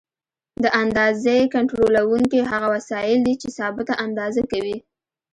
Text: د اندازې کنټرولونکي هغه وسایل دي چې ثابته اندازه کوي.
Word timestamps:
د 0.63 0.65
اندازې 0.81 1.37
کنټرولونکي 1.55 2.39
هغه 2.51 2.67
وسایل 2.75 3.17
دي 3.27 3.33
چې 3.41 3.47
ثابته 3.57 3.93
اندازه 4.05 4.41
کوي. 4.51 4.77